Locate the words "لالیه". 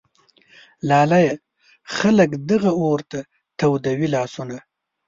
0.87-1.33